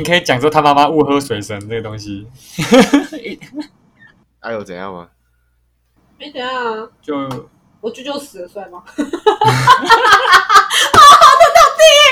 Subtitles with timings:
[0.00, 2.24] 你可以讲说他妈妈误喝水神这个东西，
[4.38, 5.08] 还有怎样吗？
[6.16, 6.48] 没怎样
[6.84, 7.16] 啊，就
[7.80, 8.80] 我舅舅死了算吗？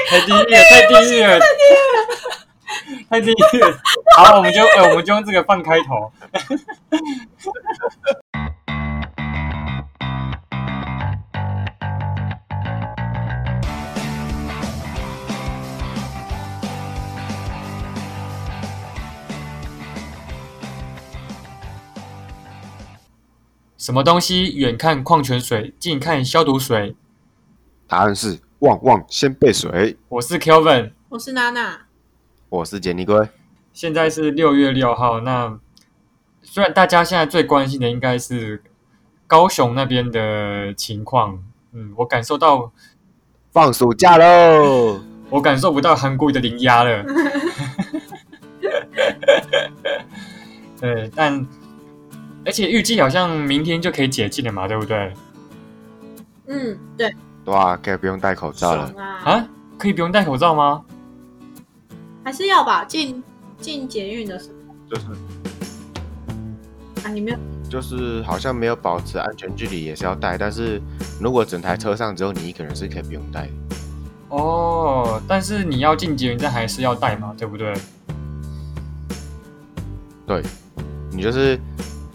[0.09, 1.39] 太地狱了，太地狱了，
[3.09, 3.79] 太地狱了。
[4.17, 6.11] 好，我们就哎、我们就用这个放开头。
[23.87, 26.97] 什么东西远看矿泉水，近看消毒水？
[27.87, 29.97] 答案是旺旺仙贝水。
[30.09, 31.83] 我是 Kelvin，我是娜娜，
[32.49, 33.29] 我是杰尼龟。
[33.73, 35.21] 现在是六月六号。
[35.21, 35.61] 那
[36.43, 38.61] 虽然大家现在最关心的应该是
[39.29, 41.41] 高雄那边的情况，
[41.71, 42.73] 嗯，我感受到
[43.53, 45.01] 放暑假喽！
[45.31, 47.05] 我感受不到韩国的零压了。
[50.81, 51.47] 对，但
[52.47, 55.13] 而且预计好像明天就可以解禁了嘛，对不对？
[56.47, 57.13] 嗯，对，
[57.45, 58.95] 对啊，可以不用戴口罩了。
[58.97, 60.85] 啊，啊，可以不用戴口罩吗？
[62.25, 63.23] 还是要吧，进
[63.59, 65.07] 进捷运的时候就是
[67.05, 70.81] 啊，你没有就是好像没有保持安全距离也是要戴，但是
[71.21, 73.53] 如果整台车上只有你一个人是可以不用戴的。
[74.29, 77.75] 哦，但是你要进捷运站还是要戴嘛，对不对？
[80.27, 80.43] 对，
[81.11, 81.59] 你就是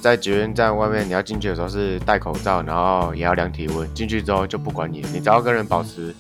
[0.02, 3.88] 在捷运站外面，你要进去的时候是戴口罩，然后也要量体温。
[3.94, 6.14] 进去之后就不管你，你只要跟人保持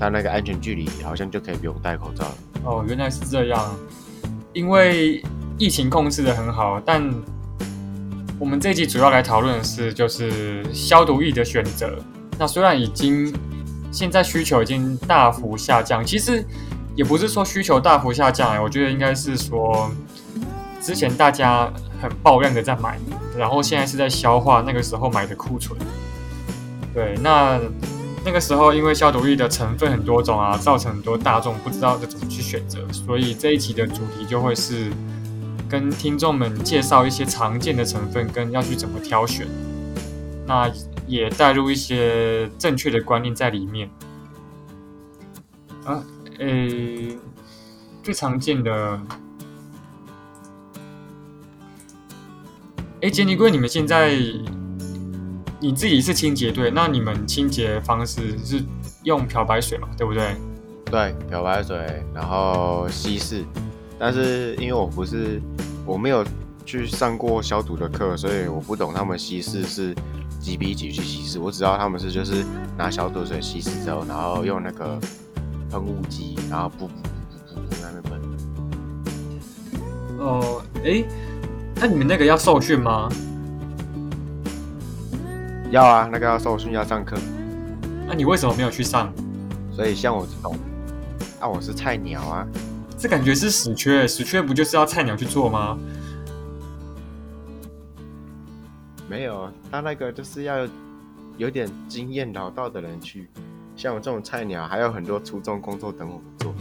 [0.00, 2.34] 他那个安全距离，好像就可以不用戴口罩了。
[2.64, 3.74] 哦，原来是这样。
[4.52, 5.22] 因为
[5.58, 7.08] 疫情控制的很好，但
[8.38, 11.96] 我们这集主要来讨论的是就是消毒液的选择。
[12.36, 13.32] 那虽然已经
[13.92, 16.44] 现在需求已经大幅下降，其实
[16.96, 19.88] 也不是说需求大幅下降，我觉得应该是说
[20.80, 21.72] 之前大家
[22.04, 22.98] 很爆量的在买，
[23.36, 25.78] 然后现在是在消化那个时候买的库存。
[26.92, 27.58] 对，那
[28.24, 34.92] 那个时候因为消毒液的成分很多种啊，造成很多大众不知道该怎么去选择，所以这一集的主题就会是
[35.68, 39.46] 跟听众们介绍一些常见的成分跟要去怎么挑选，
[40.46, 40.70] 那
[41.06, 43.90] 也带入一些正确的观念在里面。
[45.84, 46.04] 啊，
[46.38, 47.18] 诶，
[48.02, 49.00] 最常见的，
[53.04, 54.16] 诶，杰尼龟，你们现在
[55.60, 58.64] 你自己是清洁队，那你们清洁方式是
[59.02, 60.34] 用漂白水嘛，对不对？
[60.86, 63.44] 对，漂白水，然后稀释。
[63.98, 65.38] 但是因为我不是
[65.84, 66.24] 我没有
[66.64, 69.94] 去上过消毒的课，所以我不懂他们稀释是
[70.40, 71.38] 几比几去稀释。
[71.38, 72.42] 我只知道他们是就是
[72.78, 74.98] 拿消毒水稀释之后，然后用那个
[75.70, 78.22] 喷雾机，然后噗噗噗噗噗在那边喷。
[80.16, 81.04] 哦，诶，
[81.76, 83.08] 那你们那个要受训吗？
[85.70, 87.16] 要啊，那个要受训要上课，
[88.06, 89.12] 那、你为什么没有去上？
[89.72, 90.56] 所以像我这种，
[91.40, 92.46] 啊，我是菜鸟啊。
[92.96, 95.76] 这感觉是死缺，死缺不就是要菜鸟去做吗？
[99.08, 100.66] 没有，他那个就是要
[101.36, 103.28] 有点经验老道的人去，
[103.76, 106.54] 像我这种菜鸟，还有很多初中工作等我们做。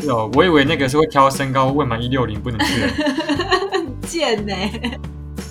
[0.00, 2.82] 是哦，我以为那个是会挑身高未满一六零不能去
[4.06, 4.54] 贱呢、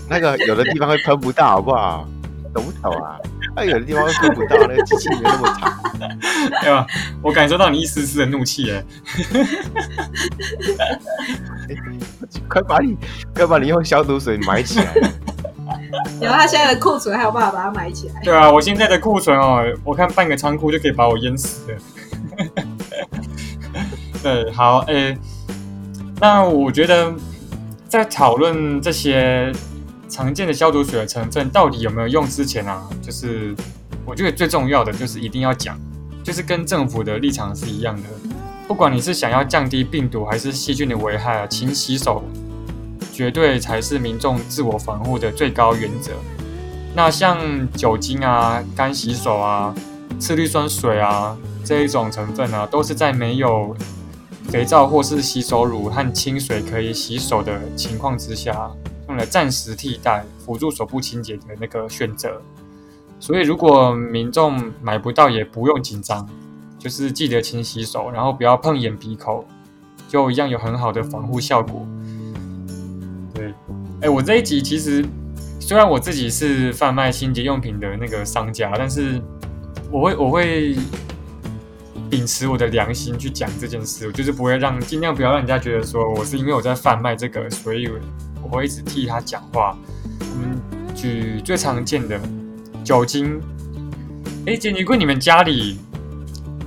[0.10, 2.08] 那个有的地方会喷不到，好不好？
[2.54, 3.20] 懂不懂啊？
[3.56, 5.74] 那有的地方会喷不到，那个机器没那么长。
[6.62, 6.88] 对吧？
[7.22, 8.84] 我感受到你一丝丝的怒气 哎。
[12.48, 12.98] 快把你，
[13.34, 14.94] 快把你用消毒水埋起来。
[16.22, 18.22] 然后他现在的库存还有办法把它埋起来。
[18.24, 21.78] 对啊，我现在的库存哦，我看半个仓库就可以把我淹死了。
[24.24, 25.18] 对，好，诶，
[26.22, 27.14] 那我觉得
[27.96, 29.50] 在讨论这些
[30.10, 33.56] 常见的消毒水的成分到底有没有用之前啊，就是
[34.06, 35.80] 我觉得最重要的就是一定要讲，
[36.22, 38.04] 就是跟政府的立场是一样的。
[38.68, 42.22] 不管你是想要降低病毒还是细菌的危害啊，勤洗手
[43.14, 46.12] 绝对才是民众自我防护的最高原则。
[46.94, 47.40] 那像
[47.72, 49.74] 酒精啊、干洗手啊、
[50.20, 53.74] 次氯酸水啊这一种成分啊、都是在没有
[54.50, 58.72] 肥皂或是洗手乳和清水可以洗手的情况之下，
[59.10, 62.42] 用来暂时替代辅助手部清洁的那个选择。
[63.20, 66.28] 所以，如果民众买不到，也不用紧张，
[66.78, 69.46] 就是记得勤洗手，然后不要碰眼鼻口，
[70.08, 71.86] 就一样有很好的防护效果。
[73.34, 73.54] 对，
[74.02, 75.04] 哎，我这一集其实
[75.60, 79.22] 虽然我自己是贩卖清洁用品的那个商家，但是
[79.92, 80.76] 我会我会
[82.10, 87.90] 秉持我的良心去讲这件事，我就是不会让尽量不要让人家觉得说我是因为我在贩卖这个，所以
[88.42, 89.78] 我会一直替他讲话。
[90.20, 90.60] 我们
[90.94, 92.20] 举最常见的
[92.84, 93.42] 酒精。
[94.46, 95.80] 哎，姐，你问你们家里，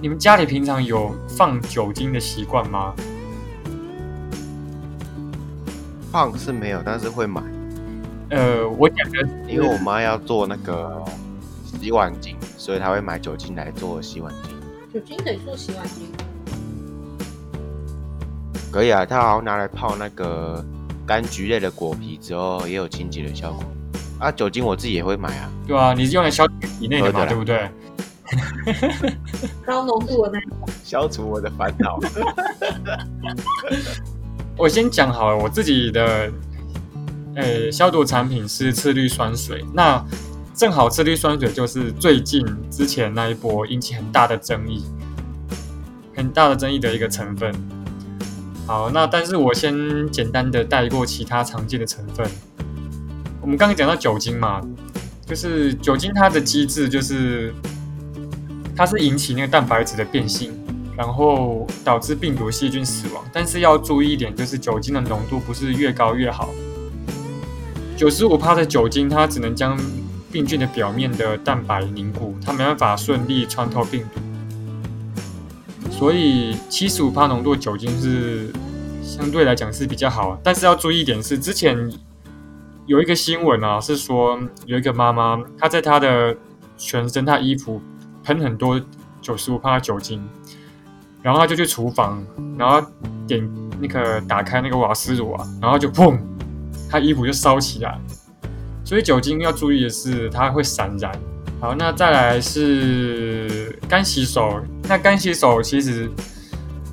[0.02, 2.92] 你们家里平常有放酒精的习惯吗？
[6.10, 7.40] 放是没有，但是会买，
[8.30, 11.04] 呃，我讲的，因为我妈要做那个
[11.64, 14.57] 洗碗巾，所以她会买酒精来做洗碗巾。
[14.92, 16.00] 酒精可以做洗碗巾，
[18.72, 20.64] 可以啊，它好像拿来泡那个
[21.06, 23.64] 柑橘类的果皮之后，也有清洁的效果。
[24.18, 25.50] 啊，酒精我自己也会买啊。
[25.66, 27.68] 对啊，你是用来消除体内的嘛，对不对？
[29.64, 30.58] 高浓度的那种。
[30.82, 31.98] 消除我的烦恼。
[34.56, 36.32] 我先讲好了，我自己的
[37.36, 39.64] 呃消毒产品是次氯酸水。
[39.72, 40.02] 那
[40.58, 44.84] 正好次氯酸水就是最近之前那一波引起很大的争议，
[46.16, 47.54] 很大的争议的一个成分。
[48.66, 52.28] 好，那但是我先简单的带过其他常见的成分。
[53.40, 54.60] 我们刚刚讲到酒精嘛，
[55.24, 57.54] 就是酒精它的机制就是
[58.74, 60.52] 它是引起那个蛋白质的变性，
[60.96, 63.24] 然后导致病毒细菌死亡。
[63.32, 66.48] 但是要注意一点，就是酒精的浓度不是越高越好。
[67.96, 69.78] 九十五帕的酒精，它只能将
[70.30, 74.20] 病菌的表面的蛋白凝固，它没办法顺利穿透病毒。
[75.90, 78.52] 所以七十五帕浓度酒精是
[79.02, 81.76] 相对来讲是比较好，但是要注意一点是，之前
[82.86, 86.36] 有一个新闻啊，是说有一个妈妈她在她的
[86.76, 87.80] 全身、她衣服
[88.22, 88.80] 喷很多
[89.20, 90.22] 九十五帕的酒精，
[91.22, 92.22] 然后她就去厨房，
[92.56, 92.80] 然后
[93.26, 93.50] 点
[93.80, 96.16] 那个打开那个瓦斯炉啊，然后就砰，
[96.88, 97.98] 她衣服就烧起来。
[98.88, 101.12] 所以酒精要注意的是，它会闪燃。
[101.60, 104.62] 好，那再来是干洗手。
[104.84, 106.10] 那干洗手其实，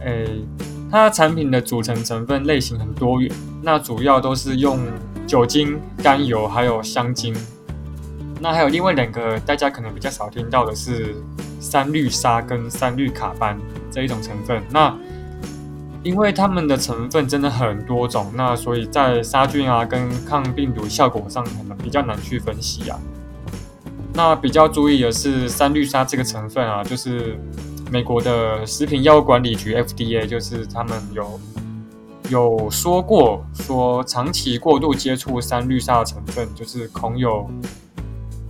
[0.01, 0.43] 诶、
[0.91, 3.31] 它产品的组成成分类型很多元，
[3.61, 4.77] 那主要都是用
[5.25, 7.33] 酒精、甘油还有香精。
[8.41, 11.15] 那还有另外两个大家可能比较少听到的是
[11.61, 13.57] 三氯沙跟三氯卡班
[13.89, 14.61] 这一种成分。
[14.69, 14.93] 那
[16.05, 22.99] 因为它们的成分真的很多种，那所以在杀菌啊跟抗病毒效果上可能比较难去分析啊。
[24.13, 27.39] 那比较注意的是三氯沙这个成分啊，就是
[27.91, 31.39] 美国的食品药物管理局 FDA，就是他们有
[32.29, 37.49] 有说过，说长期过度接触三氯沙的成分，就是恐有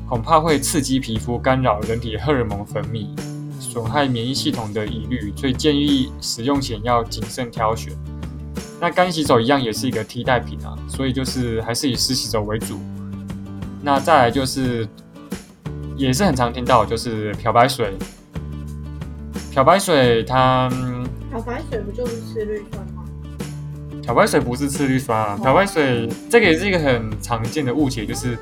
[0.10, 3.08] 恐怕会刺激皮肤，干扰人体荷尔蒙分泌，
[3.76, 7.92] 损害免疫系统的疑虑，所以建议使用前要谨慎挑选。
[8.80, 12.80] 那干洗手一样也是一个替代品啊，所以就是还是以湿洗手为主。
[13.82, 14.88] 那再来就是
[15.98, 17.98] 也是很常听到，就是漂白水。
[19.52, 23.04] 漂白水它嗯漂白水不就是次氯酸吗？
[24.02, 28.38] 漂白水不是次氯酸啊，漂白水这个也是一个很常见的误解，就是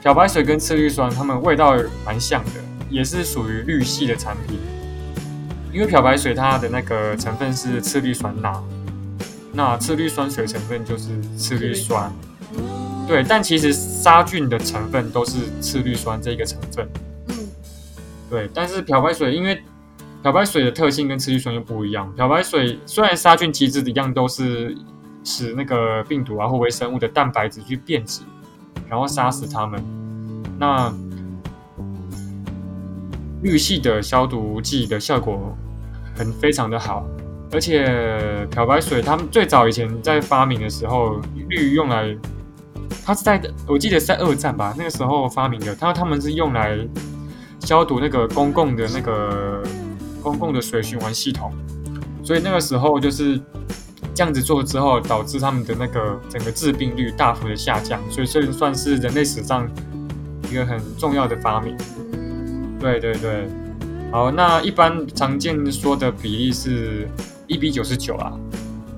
[0.00, 1.76] 漂白水跟次氯酸它们味道
[2.06, 2.50] 蛮像的，
[2.92, 4.58] 也是属于氯系的产品。
[5.72, 8.62] 因为漂白水它的那个成分是次氯酸钠，
[9.54, 12.12] 那次氯酸水成分就是次氯酸。
[13.08, 16.86] 对，但其实杀菌的成分都是次氯酸这个成分。
[17.28, 17.34] 嗯，
[18.28, 19.62] 对，但是漂白水因为
[20.22, 22.12] 漂白水的特性跟次氯酸又不一样。
[22.14, 24.76] 漂白水虽然杀菌机制一样都是
[25.24, 28.20] 使那个病毒啊或微生物的蛋白质去变质，
[28.88, 29.82] 然后杀死它们。
[30.58, 30.94] 那
[33.42, 35.56] 氯系的消毒剂的效果
[36.16, 37.04] 很非常的好，
[37.50, 42.16] 而且漂白水他们最早以前在发明的时候，氯用来，
[43.04, 46.78] 它是在我记得是在二战吧，那个时候发明的，它他们是用来
[47.60, 49.62] 消毒那个公共的那个
[50.22, 51.52] 公共的水循环系统，
[52.22, 53.40] 所以那个时候就是
[54.14, 59.68] 这样子做之后，导致他们的那个整个致病率大幅的下降，所以这算是人类史上
[60.50, 61.76] 一个很重要的发明。
[62.82, 63.48] 对对对，
[64.10, 67.08] 好，那一般常见说的比例是
[67.46, 68.32] 一比九十九啊，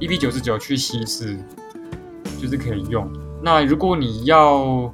[0.00, 1.36] 一比九十九去稀释，
[2.40, 3.06] 就是可以用。
[3.42, 4.90] 那如果你要，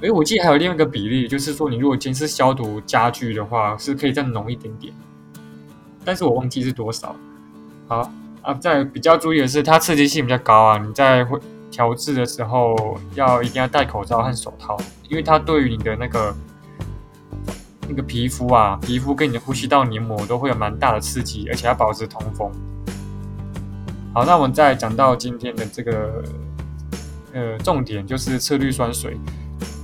[0.00, 4.90] 诶，我记得还有另外一个比例，就是说你如果今天是消毒家具的话，是可以再浓一点点，
[6.02, 7.14] 但是我忘记是多少。
[7.86, 11.38] 好啊，再比较注意的是，它刺激性比较高啊，你在会
[11.70, 14.78] 调制的时候要一定要戴口罩和手套，
[15.10, 16.34] 因为它对于你的那个
[17.88, 22.50] 那个皮肤啊，皮肤跟你的呼吸道黏膜都会有蛮大的刺激，而且要保持通风。
[24.12, 26.22] 好，那我们再讲到今天的这个
[27.32, 29.18] 呃重点，就是次氯酸水。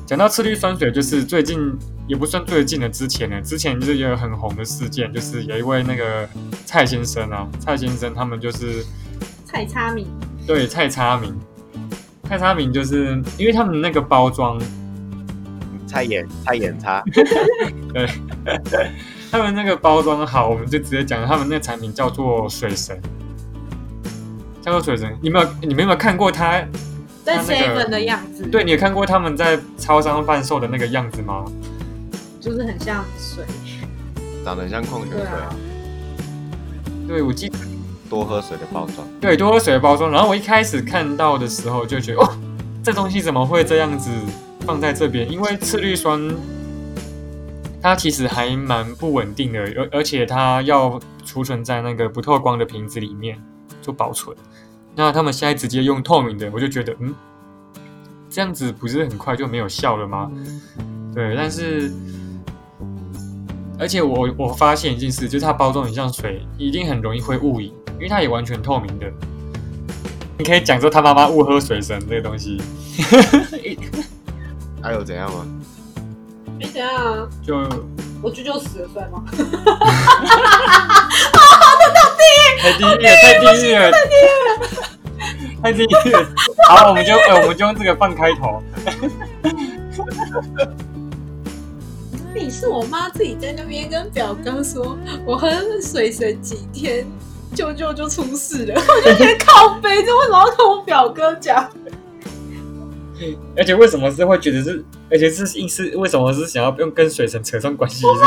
[0.07, 1.73] 讲到次氯酸水，就是最近
[2.09, 6.29] 也不算最近的，之前呢，之前就是有很红的事件，就是有一位那个
[6.65, 8.85] 蔡先生啊，蔡先生他们就是
[9.45, 10.09] 蔡差明，
[10.45, 11.33] 对蔡差明，
[12.25, 14.61] 蔡差明就是因为他们那个包装，
[15.87, 17.05] 猜眼猜眼差，
[17.93, 18.09] 对，
[19.31, 23.01] 他们那个包装好，我们就直接讲他们那个产品叫做水神，
[24.61, 26.63] 叫做水神，你们有你们有没有看过它？
[27.23, 31.45] 在他那个 seven 的样子，对，你有看过他们在超商贩售的那个样子吗？
[32.41, 33.45] 就是很像水，
[34.43, 35.55] 长得很像矿泉水啊，，
[37.07, 37.59] 对，我记得
[38.09, 39.07] 多喝水的包装。
[39.21, 40.11] 对多喝水的包装。
[40.11, 42.39] 然后我一开始看到的时候就觉得，哦，
[42.83, 44.11] 这东西怎么会这样子
[44.61, 45.31] 放在这边？
[45.31, 46.19] 因为次氯酸
[47.83, 53.43] 它其实还蛮不稳定的，而而且它要储存在那个不透光的瓶子里面
[53.81, 54.37] 做保存。
[54.95, 57.15] 那他们现在直接用透明的，我就觉得，嗯，
[58.29, 60.31] 这样子不是很快就没有效了吗？
[61.15, 61.91] 对，但是，
[63.79, 69.11] 而且我我发现一件事，就是它包装很像水，一定很容易会误饮，因为它也完全透明的。
[70.37, 72.61] 你可以讲说他妈妈误喝水神这个东西，
[74.83, 75.47] 还有怎样吗？
[76.61, 77.57] 哎，等下啊，就
[78.23, 79.25] 我舅舅死了算吗？
[82.61, 83.91] 太地狱了，太地狱了，
[85.63, 86.27] 太地狱了。
[86.69, 88.63] 好，我们就呃，我们就用这个放开头。
[92.35, 95.51] 你是我妈自己在那边跟表哥说，我喝
[95.83, 97.07] 水神几天，
[97.55, 101.69] 舅舅就出事了，我就觉得靠背，这为什么要跟我表哥讲？
[103.57, 108.01] 而且为什么是会觉得是，而且是硬是为什么是想要用跟水神扯上关系？
[108.01, 108.25] 是不是？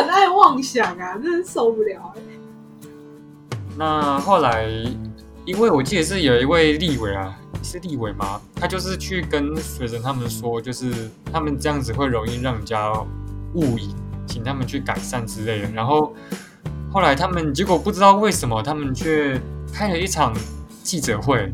[0.00, 2.22] 很爱妄想啊，真是受不了、欸。
[3.78, 4.66] 那后来，
[5.44, 8.40] 因为我记得是有一位立委啊，是立委吗？
[8.54, 12.90] 他就是去跟水神他们说，就是他们这样子会容易让人家
[13.54, 13.94] 误以，
[14.26, 15.70] 请他们去改善之类的。
[15.72, 16.14] 然后
[16.90, 19.38] 后来他们结果不知道为什么，他们却
[19.72, 20.34] 开了一场
[20.82, 21.52] 记者会，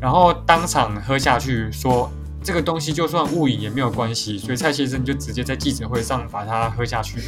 [0.00, 2.10] 然后当场喝下去，说
[2.42, 7.20] 这个东西就算误饮也没有关系，所以蔡先生就直接在记者会上把它喝下去，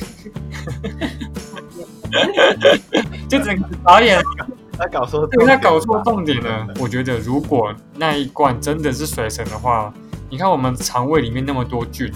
[3.28, 4.22] 就整个导演。
[4.80, 6.68] 他搞错，对他搞错重点了。
[6.78, 9.92] 我觉得如果那一罐真的是水神的话，
[10.30, 12.12] 你看我们肠胃里面那么多菌，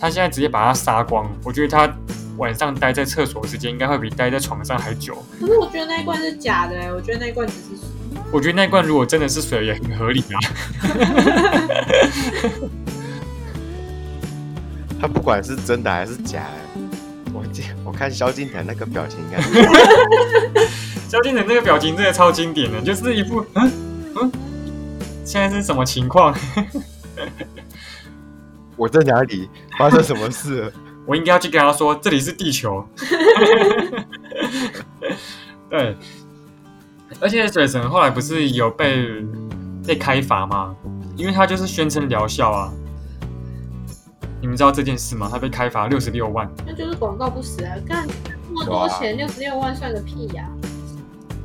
[0.00, 1.86] 他现在直接把它杀光，我觉得他
[2.36, 5.22] 晚上待在厕所时间应该会比待在床上还久。
[5.40, 7.86] 可是我觉得那一罐是假的、欸，我觉得那一罐只是水。
[8.32, 10.38] 我觉得那一罐如果真的是水也很合理啊。
[15.00, 16.50] 他不管是真的还是假的，
[17.34, 19.52] 我记我看萧敬腾那个表情应该是
[21.08, 23.72] 萧敬腾那个表情真的超经典的，就是一副嗯
[24.16, 24.32] 嗯，
[25.24, 26.34] 现在是什么情况？
[28.76, 30.72] 我在哪里发生什么事了？
[31.06, 32.86] 我应该要去跟他说，这里是地球。
[35.68, 35.96] 对，
[37.20, 39.24] 而且水神后来不是有被
[39.86, 40.74] 被开罚吗？
[41.16, 42.72] 因为他就是宣称疗效啊。
[44.40, 45.28] 你们知道这件事吗？
[45.30, 46.50] 他被开罚六十六万。
[46.66, 47.76] 那就是广告不实啊！
[47.86, 48.06] 干
[48.48, 50.48] 那么多钱，六十六万算个屁呀、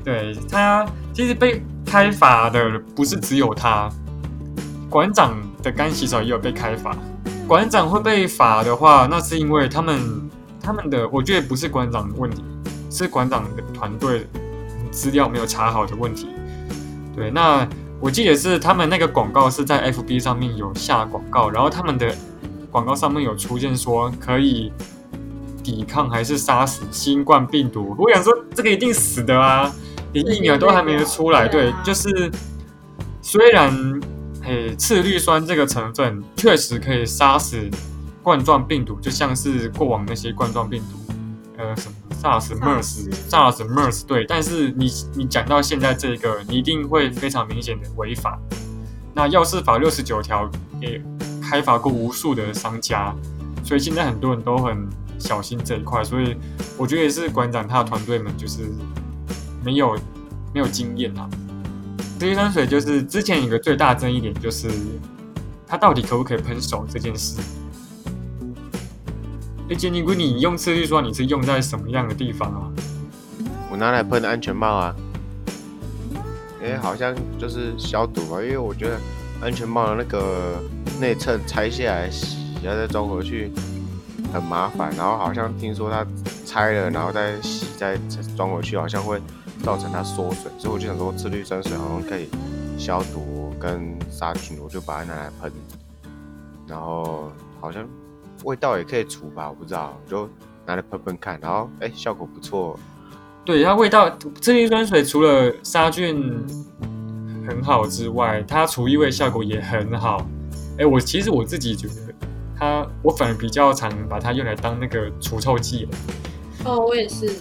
[0.04, 3.90] 对他其实被开罚的不是只有他，
[4.90, 6.98] 馆长的干洗手也有被开罚。
[7.48, 10.30] 馆长会被罚的话，那是因为他们
[10.62, 12.44] 他们的，我觉得不是馆长的问题，
[12.92, 14.28] 是馆长的团队
[14.92, 16.28] 资料没有查好的问题。
[17.16, 17.66] 对，那
[18.02, 22.14] 我记得是他们那个广告是在 FB 上面有下广告，然后他们的
[22.70, 24.74] 广告上面有出现说可以
[25.64, 27.96] 抵抗还是杀死新冠病毒。
[27.98, 29.72] 我想说这个一定死的啊，
[30.12, 31.48] 连疫苗都还没有出来。
[31.48, 32.30] 对就是
[33.22, 33.72] 虽然
[34.48, 37.70] 诶次氯酸这个成分确实可以杀死
[38.24, 41.14] 冠状病毒，就像是过往那些冠状病毒，
[41.58, 48.40] 呃什么 SARS、MERS、SARS、MERS 对，但是你你讲到现在这个，你一定会非常明显的违法。
[49.14, 50.50] 那药事法六十九条
[50.80, 51.02] 也
[51.42, 53.14] 开罚过无数的商家，
[53.66, 54.88] 所以现在很多人都很
[55.20, 56.38] 小心这一块，所以
[56.78, 58.70] 我觉得也是馆长他的团队们就是
[59.62, 59.98] 没有
[60.54, 61.30] 没有经验啊。
[62.18, 64.68] 次氯酸水就是之前有个最大争议点就是
[65.68, 67.40] 它到底可不可以喷手这件事。
[69.70, 72.72] 哎，杰尼龟，你用次氯酸你是用在什么样的地方啊？
[73.70, 74.96] 我拿来喷安全帽啊，
[76.60, 78.98] 因为好像就是消毒嘛，因为我觉得
[79.40, 80.64] 安全帽的那个
[81.00, 83.52] 内衬拆下来洗，然后再装回去
[84.34, 86.04] 很麻烦，然后好像听说它
[86.46, 87.96] 拆了然后再洗再
[88.36, 89.22] 装回去，好像会
[89.64, 92.30] 造成它缩水，所以我就想说次氯酸水好像可以
[92.78, 95.52] 消毒跟杀菌，我就把它拿来喷，
[96.68, 97.88] 然后好像
[98.44, 100.30] 味道也可以除吧，我不知道，就
[100.66, 102.80] 拿来喷喷看，然后哎、效果不错。
[103.46, 104.10] 对它味道，
[104.42, 106.46] 次氯酸水除了杀菌
[107.48, 110.28] 很好之外，它除异味效果也很好。
[110.78, 111.94] 哎，我其实我自己觉得
[112.60, 115.88] 它，我反而比较常把它用来当那个除臭剂。
[116.66, 117.32] 哦，我也是，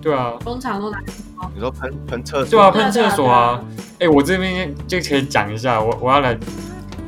[0.00, 1.00] 对啊，通常都拿
[1.54, 2.50] 你说喷喷厕所？
[2.50, 3.60] 对啊，喷厕所啊。
[3.98, 6.38] 哎，我这边就可以讲一下，我我要来，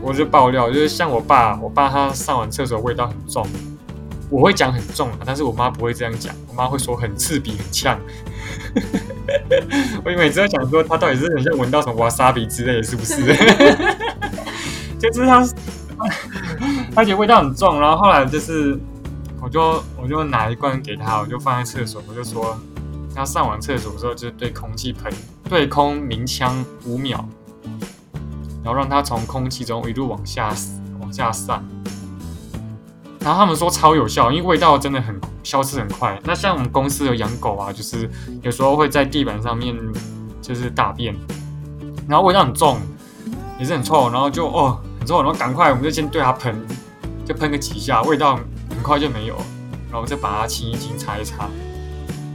[0.03, 3.47] 我就爆料，就是像我爸，我爸他上完厕所味道很重，
[4.29, 7.99] 我会讲很重啊，但是我妈不会这样讲，我妈会说很刺鼻、很呛。
[10.05, 13.17] 我每次都想说，他到底是很像闻到什么瓦萨比之类的，是不是？
[14.99, 15.47] 就是他，
[16.95, 18.79] 他觉得味道很重，然后后来就是，
[19.41, 22.59] 我就我就拿一罐给他，我就放在厕所，我就说，
[23.15, 25.13] 他上完厕所之后，就是对空气喷，
[25.49, 27.25] 对空鸣枪五秒，
[28.63, 30.55] 然后让它从空气中一路往下
[31.01, 31.63] 往下散。
[33.21, 36.19] 然后他们说超有效，因为味道真的很消失很快。
[36.25, 38.09] 那像我们公司有养狗啊，就是
[38.41, 39.77] 有时候会在地板上面
[40.41, 41.15] 就是大便，
[42.09, 42.79] 然后味道很重，
[43.59, 46.57] 也是很臭，然后就哦很臭，然后赶快我们就先对它喷，
[47.27, 48.41] 就喷个几下，味道
[48.71, 49.37] 很快就没有，
[49.91, 51.47] 然后再把它清一清、擦一擦。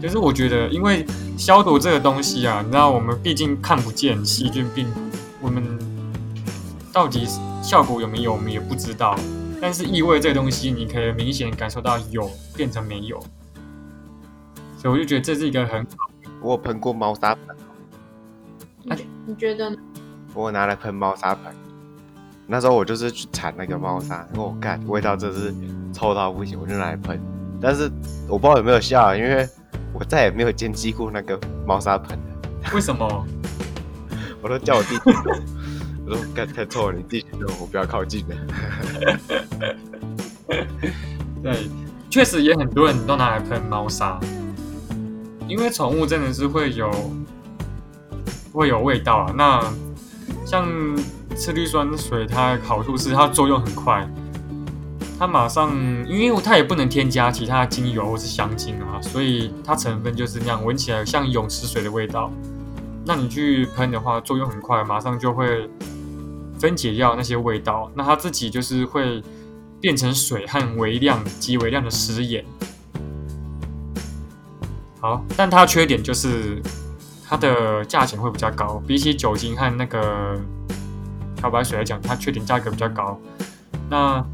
[0.06, 1.04] 就是我觉得，因为
[1.36, 5.00] 消毒这个东西啊，你知道我们毕竟看不见细菌病毒，
[5.42, 5.64] 我们
[6.94, 7.26] 到底
[7.64, 9.18] 效果有没有，我们也不知道。
[9.60, 13.20] 但是异味这个东西，你可以明显感受到有变成没有，
[14.78, 16.08] 所以我就觉得这是一个很好
[16.40, 17.56] 我有喷过猫砂盆，
[18.84, 19.78] 你觉你觉得呢？
[20.36, 21.52] 我有拿来喷猫砂盆。
[22.46, 25.52] 那时候我就是去铲那个猫砂，然后我干味道真是
[25.92, 27.20] 臭到不行，我就拿来喷。
[27.60, 27.92] 但是
[28.30, 29.50] 我不知道有没有效，因为
[29.98, 32.26] 我再也没有煎鸡过那个猫砂盆了。
[32.74, 33.26] 为什么？
[34.42, 35.40] 我都叫我弟弟弄，
[36.12, 38.36] 我说干太臭了，你自己去弄，我不要靠近了。
[41.42, 41.70] 对，
[42.10, 44.20] 确实也很多人都拿来喷猫砂，
[45.48, 46.92] 因为宠物真的是会有
[48.52, 49.34] 会有味道啊。
[49.36, 49.64] 那
[50.46, 50.68] 像
[51.36, 54.08] 次氯酸水，它好处是它作用很快，
[55.18, 55.72] 它马上
[56.08, 62.30] 因为它也不能添加其他精油或是香精啊，所以它成分就是那样，闻起来像泳池水的味道。
[63.06, 65.70] 那你去喷的话，作用很快，马上就会
[66.60, 67.90] 分解掉那些味道。
[67.96, 69.24] 那它自己就是会
[69.80, 72.44] 变成水和微量、极微量的食盐。
[75.00, 76.62] 好，但它缺点就是
[77.26, 80.38] 它的价钱会比较高，比起酒精和那个
[81.38, 83.20] 漂白水来讲，它缺点价格比较高。
[83.88, 84.26] 那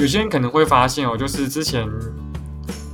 [0.00, 1.86] 有些人可能会发现哦，就是之前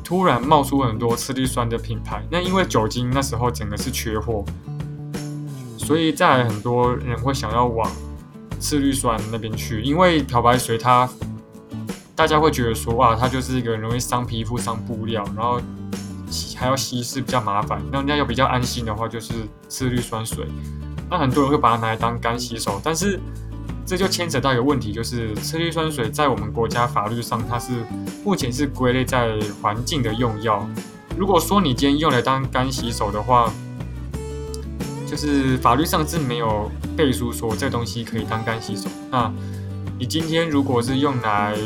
[0.02, 4.44] 突然冒出很多次氯酸的品牌，那因为酒精那时候整个是缺货，
[5.78, 7.88] 所以再来很多人会想要往
[8.58, 11.08] 次氯酸那边去，因为漂白水它
[12.16, 15.60] 大家会觉得说哇，它就是一个容易伤皮肤、伤布料，然后
[16.56, 17.80] 还要稀释比较麻烦。
[17.92, 19.32] 那人家要比较安心的话，就是
[19.68, 20.44] 次氯酸水。
[21.08, 23.20] 那很多人会把它拿来当干洗手，但是
[23.86, 27.72] 这就牵扯到一个问题，就是次氯酸水在我们国家法律上，它是
[28.24, 30.68] 目前是归类在环境的用药。
[31.16, 33.52] 如果说你今天用来当干洗手的话，
[35.06, 38.88] 就是法律上是没有背书说这东西可以当干洗手。
[39.08, 39.32] 那
[39.96, 41.56] 你今天如果是用来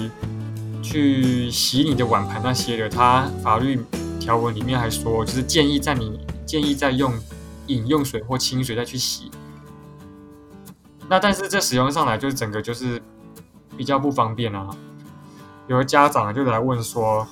[0.83, 3.81] 去洗你的碗盘那些的，它法律
[4.21, 7.15] 条文里面还说，就是建议在你建议在用
[7.69, 9.30] 饮用水或清水再去洗。
[11.11, 13.03] 那但是这使用上来就是整个就是
[13.77, 14.71] 比较不方便啊。
[15.67, 17.27] 有的家长就来问说，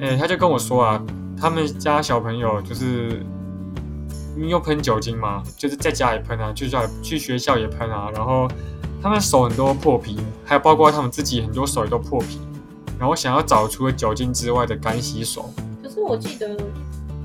[0.00, 1.02] 哎、他就跟我说啊，
[1.38, 3.22] 他们家小朋友就是
[4.36, 8.48] 因为又喷酒精嘛，就是在家里喷啊，去校去学校也喷啊，然后
[9.02, 12.40] 他们手很多破皮，还有包括他们自己很多手也都破皮，
[12.98, 15.52] 然后想要找除了酒精之外的干洗手。
[15.82, 16.56] 可是我记得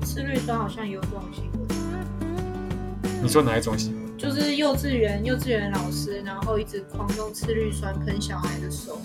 [0.02, 3.95] 次氯酸好像有这种新闻，你说哪一种型？
[4.16, 8.98] 就是幼稚园幼稚园老师，然后一直狂用次氯酸喷小孩的手，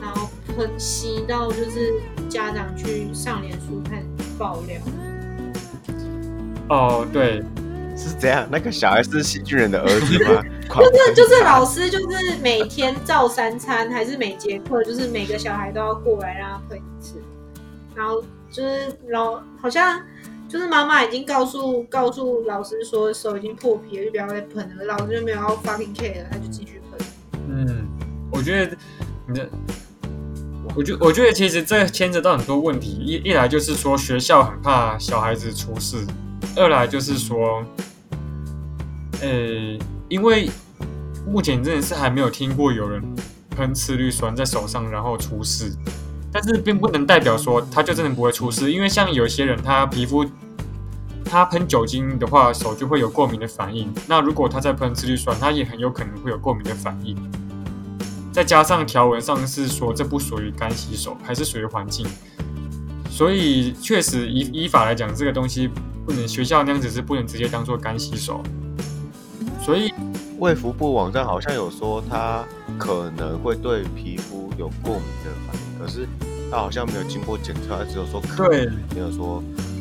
[0.00, 1.94] 然后喷吸到就是
[2.28, 4.04] 家长去上脸书看
[4.38, 4.78] 爆料。
[6.68, 7.42] 哦，对，
[7.96, 10.42] 是这样，那个小孩是细菌人的儿子吗？
[10.68, 17.22] 就是就是老师就是每天照三餐，还是每节课，就是每个小孩都要过来让他喷一次，
[17.94, 20.00] 然后就是老好像
[20.52, 27.06] 就是妈妈已经告诉告诉老师说手已经破皮了，就不要再喷了，老师就没有要 fucking care 了，他就继续喷。
[27.48, 27.88] 嗯，
[28.30, 28.76] 我觉得
[29.26, 29.48] 你的，
[30.76, 36.06] 我觉我觉得其实这牵扯到很多问题，一一来就是说学校很怕小孩子出事，
[36.54, 37.64] 二来就是说，
[39.22, 39.78] 呃，
[40.10, 40.50] 因为
[41.26, 43.02] 目前真的是还没有听过有人
[43.56, 45.72] 喷次氯酸在手上，然后出事。
[46.34, 50.24] 但是并不能代表说他就真的不会出事，因为像有些人他皮肤
[51.32, 53.90] 他喷酒精的话，手就会有过敏的反应。
[54.06, 57.16] 那如果他再喷次氯酸，他也很有可能会有过敏的反应。
[58.30, 62.06] 再加上条文上是说这不属于干洗手，还是属于环境，
[63.10, 65.70] 所以确实依依法来讲，这个东西
[66.04, 68.42] 不能学校那样子是不能直接当做干洗手。
[69.58, 69.90] 所以
[70.38, 72.44] 卫福部网站好像有说它
[72.76, 76.06] 可能会对皮肤有过敏的反应，可是
[76.50, 79.71] 它好像没有经过检测，它只有说可对能，没有说那个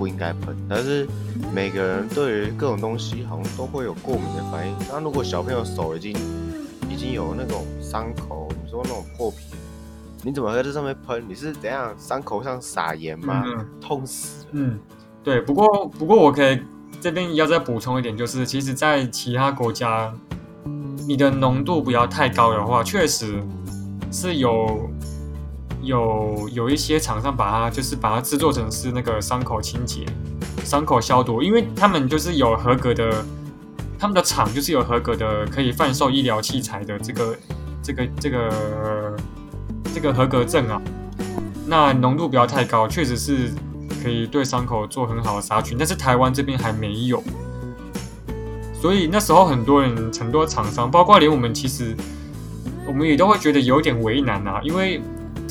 [0.00, 0.56] 不应该喷。
[0.66, 1.06] 但是
[1.52, 4.74] 每个人对于各种东西好像都会有过敏的反应。
[4.90, 6.16] 那如果小朋友手已经
[6.88, 9.36] 已经有那种伤口，你说那种破皮，
[10.22, 11.22] 你怎么在这上面喷？
[11.28, 13.42] 你是怎样伤口上撒盐吗？
[13.46, 14.48] 嗯痛死了！
[14.52, 14.80] 嗯，
[15.22, 15.38] 对。
[15.42, 16.58] 不过不过我可以
[16.98, 20.10] 这边要再补充一点，就是其实在其他国家，
[21.06, 23.42] 你的浓度不要太高的话，确实
[24.10, 24.90] 是有
[25.82, 30.04] 有有一些厂商把它就是把它制作成是那个伤口清洁、
[30.64, 33.24] 伤口消毒，因为他们就是有合格的，
[33.98, 37.36] 他们的厂就是有合格的可以贩售医疗器材的这个
[37.82, 39.16] 这个这个
[39.94, 40.80] 这个合格证啊。
[41.66, 43.52] 那浓度不要太高，确实是
[44.02, 47.22] 可以对伤口做很好的杀菌，但是台湾这边还没有，
[48.74, 51.94] 所以那时候很多人、很多厂商，包括连我们，其实
[52.86, 55.00] 我们也都会觉得有点为难啊，因为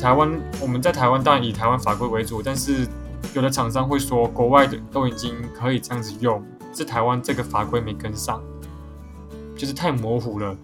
[0.00, 2.88] 台湾我们在台湾当然以台湾法规为主，但是
[3.34, 8.42] 有的厂商会说国外的都已经可以这样子用，是台湾这个法规没跟上，
[9.56, 10.56] 就是太模糊了。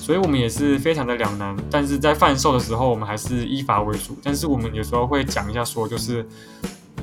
[0.00, 4.16] 所以我们也是非常的两难，但是在贩售的时候，我们还是依法为主。
[4.22, 6.24] 但是我们有时候会讲一下说，就是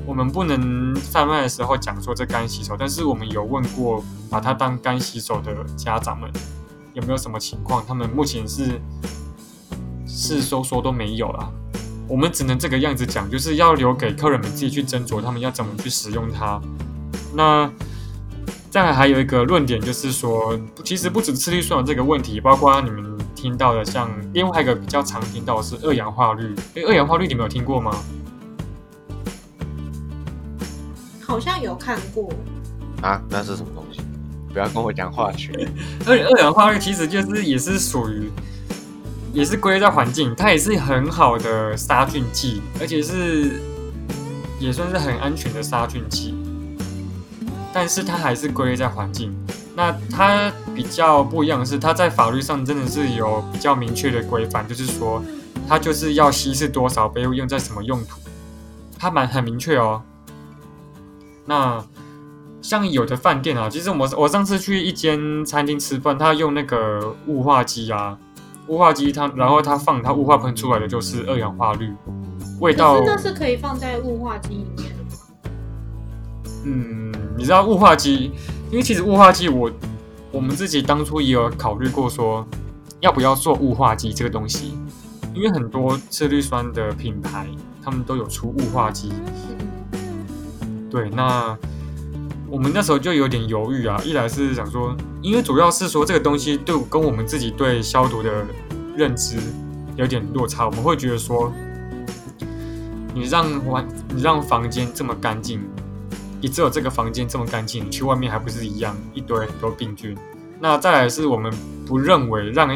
[0.06, 6.32] 我们不能贩卖的时候讲说这干洗手，但是我们有问过把它当干洗手的家长们
[6.94, 8.82] 有没有什么情况，他们目前是
[10.16, 11.50] 是说说都没有啦。
[12.08, 16.62] 我们只能这个样子讲，就是要留给客人们自己去斟酌，他们要怎么去使用它。
[17.34, 17.68] 那
[18.70, 26.54] 再来还有一个论点，就是说，其实不止次氯酸有这个问题，包括你们听到的，像另外一个比较常听到的是二氧化氯。
[26.76, 27.96] 诶，二氧化氯你们有听过吗？
[31.22, 32.32] 好像有看过，
[33.02, 34.02] 啊，那是什么东西？
[34.52, 35.52] 不要跟我讲化学。
[36.06, 38.30] 二二氧化氯其实就是也是属于，
[39.34, 43.60] 也是归类在环境，它也是很好的杀菌剂，而且是
[44.60, 46.36] 也算是很安全的杀菌剂。
[47.74, 49.36] 但是它还是归类在环境。
[49.76, 55.20] 那它比较不一样的是，它在法律上真的是有比较明确的规范，就是说
[55.68, 58.20] 它就是要稀释多少杯，用在什么用途，
[59.00, 60.04] 它蛮很明确哦。
[61.48, 61.84] 那
[62.62, 68.16] 像有的饭店啊，其实我我上次去一间餐厅吃饭，他用那个雾化机啊，
[68.68, 71.94] 雾化机它然后它放它雾化喷出来的就是二氧化氯，
[72.60, 75.50] 味道可是那是可以放在雾化机里面的吗？
[76.66, 78.32] 嗯，你知道雾化机，
[78.72, 79.70] 因为其实雾化机我
[80.32, 82.48] 我们自己当初也有考虑过说
[83.02, 84.78] 要不要做雾化机这个东西，
[85.34, 87.48] 因为很多次氯酸的品牌
[87.84, 89.12] 他们都有出雾化机，
[90.90, 91.58] 对，那
[92.54, 98.46] 我们那时候就有点犹豫啊，一来是想说，因为主要是说这个东西对跟我们自己对消毒的
[98.96, 99.38] 认知
[99.96, 101.52] 有点落差，我们会觉得说，
[103.12, 105.60] 你让完你让房间这么干净，
[106.42, 110.16] 也只有这个房间这么干净，你去外面还不是一样一堆很多病菌。
[110.60, 111.52] 那再来是我们
[111.88, 112.70] 不认为让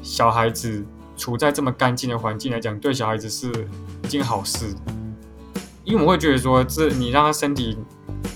[0.00, 0.82] 小孩子
[1.18, 3.52] 处在这么干净的环境来讲，对小孩子是
[4.04, 4.74] 一件好事。
[5.84, 7.76] 因为我们会觉得说，这你让他身体，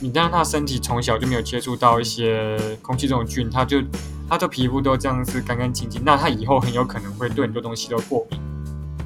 [0.03, 3.81] 你让他身体从小就没有接触到一些空气中的菌，他就
[4.29, 8.41] 他的皮肤都这样子干干净净，那他以后很有可能会对很多东西都过敏。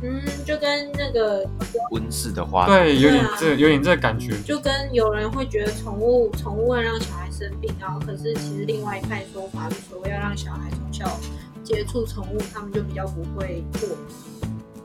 [0.02, 1.46] 嗯，就跟那个，
[1.90, 4.40] 温室的花，对，有点这有点这感觉。
[4.42, 11.20] 就跟有人会觉得宠物宠物会让小孩生病，然后可是其实另外一派说法是说要让小孩从小
[11.62, 13.88] 接触宠物，他们就比较不会过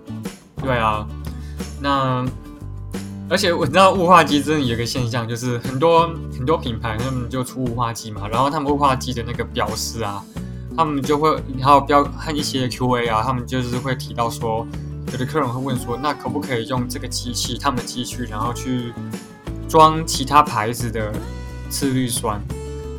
[0.08, 0.24] 敏。
[0.62, 1.08] 对啊，
[1.82, 2.26] 那
[3.32, 6.06] 而且我知道雾化机真的有一个现象，就是很多
[6.38, 10.22] 很多品牌他们就出雾化机嘛，然后他们雾化机的那个标识啊，
[10.76, 14.68] 他们就会还有标和一些 QA 啊，他们就是会提到说，
[15.14, 18.92] 有的客人会问说，那可不可以用这个机器，他们的机器，然后去
[19.70, 21.14] 装其他牌子的
[21.70, 22.38] 次氯酸，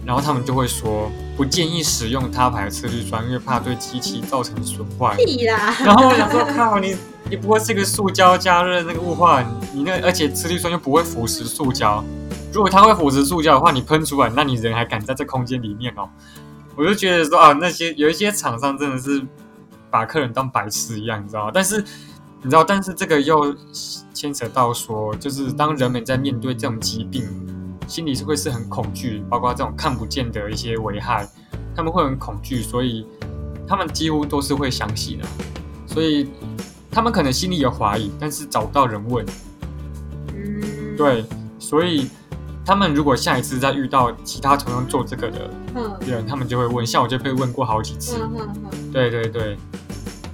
[0.06, 5.16] 然后他们就会说不建议使用他牌的次氯酸，因为怕对机器造成损坏。
[5.16, 5.74] 屁啦！
[5.84, 6.96] 然后我想说，靠你，
[7.28, 9.42] 你不会是个塑胶加热那个雾化，
[9.74, 12.04] 你那而且次氯酸又不会腐蚀塑胶。
[12.52, 16.08] 如果它会腐蚀塑胶的话，你喷出来，那你人还敢在这空间里面哦？
[16.76, 19.20] 我就觉得说啊，那些有一些厂商真的是
[19.90, 21.50] 把客人当白痴一样，你知道吗？
[21.52, 21.84] 但是
[22.40, 23.52] 你知道，但是这个又
[24.14, 27.26] 牵扯到说，就是当人们在面对这种疾病，
[27.86, 31.28] 心里是会是很恐惧，包括这种看不见的一些危害，
[31.74, 33.06] 他们会很恐惧，所以
[33.66, 35.26] 他们几乎都是会相信的，
[35.86, 36.28] 所以
[36.90, 39.24] 他们可能心里有怀疑，但是找不到人问，
[40.34, 41.24] 嗯，对，
[41.58, 42.08] 所以
[42.64, 45.98] 他们如果下一次再遇到其他同样做这个的嗯。
[46.06, 49.56] 人，他们就会问，像我就被问过好几次，嗯嗯嗯，对对对，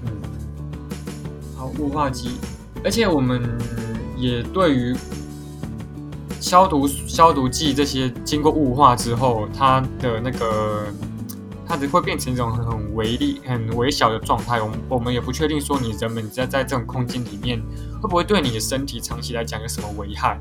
[0.04, 0.10] 嗯，
[1.56, 2.32] 好，雾化机，
[2.84, 3.42] 而且我们
[4.16, 4.96] 也对于
[6.40, 10.86] 消毒消毒剂这些经过雾化之后，它的那个
[11.66, 14.62] 它只会变成一种很很微粒、很微小的状态。
[14.62, 17.60] 我们我们也不确定说你人们在在这种空间里面
[18.00, 20.40] 会不会对你的身体长期来讲有什么危害，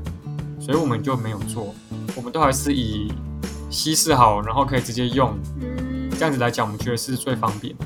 [0.60, 1.74] 所以我们就没有做。
[2.16, 3.12] 我们都还是以
[3.70, 7.76] 稀释好，然后可以直接用嗯，这样子来讲，我们觉得是最方便。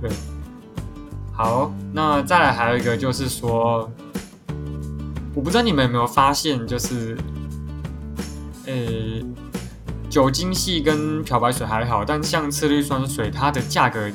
[0.00, 0.10] 对，
[1.32, 3.90] 好，那再来还有一个就是说，
[5.36, 7.14] 我不知道你们有没有发现，就是，
[8.64, 8.74] 呃，
[10.08, 14.10] 酒精系跟漂白水还好，但像次氯酸水，它的价格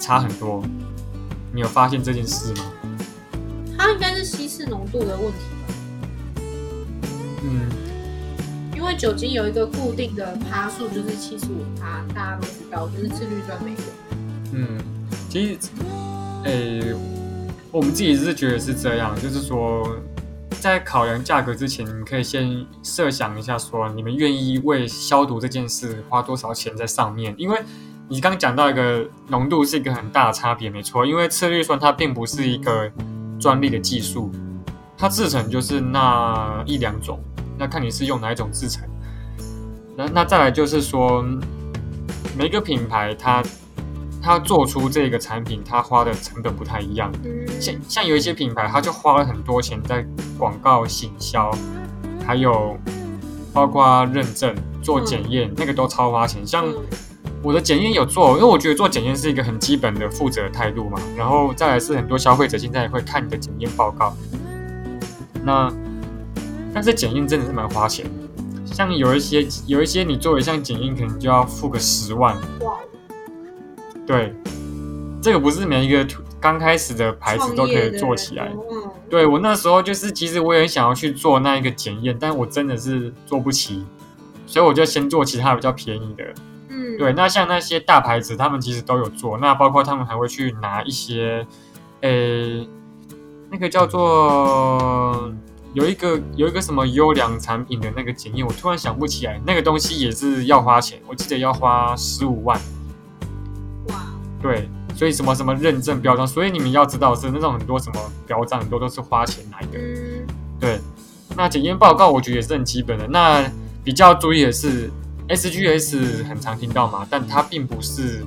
[0.00, 0.64] 差很多。
[1.52, 2.72] 你有发现这件事吗？
[3.76, 6.42] 它应该是稀释浓度的问题吧？
[7.44, 7.68] 嗯，
[8.74, 13.76] 因为酒精有一个固定的趴数，就是七十五趴，大家都知道，就是次氯酸没有。
[14.52, 14.78] 嗯，
[15.28, 15.58] 其实，
[16.44, 16.94] 诶、
[17.70, 19.86] 我们自己是觉得是这样，就是说，
[20.62, 26.76] 在考量价格之前，你可以先设想一下，说你们愿意为消毒这件事花多少钱？
[26.76, 27.60] 在上面，因为
[28.06, 32.88] 你刚讲到一个浓度是一个很大的差别，没错，因为次氯酸它并不是一个
[33.40, 34.30] 专利的技术，
[34.96, 37.18] 它制成就是那一两种，
[37.58, 38.88] 那看你是用哪一种制成。
[39.96, 41.24] 那那再来就是说，
[42.38, 43.42] 每个品牌它
[44.22, 47.12] 它做出这个产品，它花的成本不太一样。
[47.24, 50.06] 嗯，像像有一些品牌，它就花了很多钱在
[50.38, 51.50] 广告行销，
[52.24, 52.78] 还有
[53.52, 56.46] 包括认证、做检验，那个都超花钱。
[56.46, 56.76] 像嗯
[57.44, 60.96] 我的检验有做，因为我觉得做检验是一个很基本的负责态度嘛。
[61.16, 64.14] 然后再来是很多消费者现在也会看你的检验报告。
[65.42, 65.68] 那
[66.72, 72.78] 但是检验真的是蛮花钱的，像有一些有一些你做一项检验可能就要付个十万，哇，
[74.06, 74.34] 对，
[75.22, 76.06] 这个不是每一个
[76.40, 78.52] 刚开始的牌子都可以做起来。
[78.54, 83.84] 嗯，对我那时候就是，其实我也想要去做那一个检验，但我真的是做不起，
[84.46, 86.24] 所以我就先做其他比较便宜的。
[86.68, 91.46] 嗯，对，那像那些大牌子，他们其实都有做，那包括他们还会去拿一些，
[92.00, 92.66] 诶，
[93.50, 95.32] 那个叫做
[95.74, 102.60] 有一个有一个什么优良产品的那个检验，我突然想不起来，那个东西也是要花钱，我记得要花十五万。
[104.42, 109.78] 哇，对，所以什么什么认证标章，所以你们要知道是那种很多什么标章，很多都是花钱来的。
[109.78, 110.26] 嗯，
[110.60, 110.78] 对，
[111.36, 113.06] 那检验报告我觉得也是很基本的。
[113.08, 113.50] 那
[113.84, 114.90] 比较注意的是
[115.28, 118.24] ，SGS 很常听到嘛，但它并不是，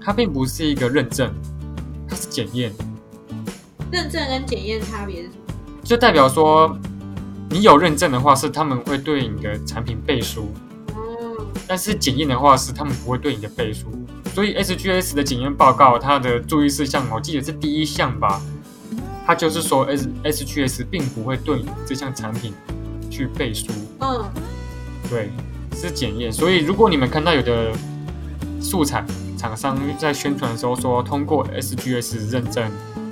[0.00, 1.32] 它并不是一个认证，
[2.08, 2.72] 它是检验，
[3.90, 5.54] 认证跟检验差别是什么？
[5.84, 6.76] 就代表说
[7.50, 10.61] 你有认证的话，是他们会对你的产品背书，哦，
[11.66, 13.86] 但是检验的话是他们不会对你的背书。
[14.34, 18.40] 所以 SGS 的检验报告，它的注意事项，我记得是第一项吧，
[19.26, 22.54] 它就是说 S SGS 并不会对你这项产品
[23.10, 23.66] 去背书。
[24.00, 24.24] 嗯，
[25.10, 25.30] 对，
[25.76, 26.32] 是检验。
[26.32, 27.72] 所以如果你们看到有的
[28.60, 29.04] 素材
[29.36, 32.70] 厂商在宣传的时候说通过 SGS 认证，